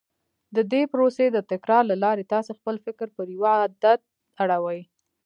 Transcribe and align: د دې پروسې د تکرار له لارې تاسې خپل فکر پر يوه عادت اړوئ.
د 0.55 0.57
دې 0.71 0.81
پروسې 0.91 1.25
د 1.31 1.37
تکرار 1.51 1.83
له 1.91 1.95
لارې 2.03 2.29
تاسې 2.33 2.51
خپل 2.59 2.75
فکر 2.85 3.07
پر 3.15 3.25
يوه 3.35 3.51
عادت 3.61 3.99
اړوئ. 4.41 4.79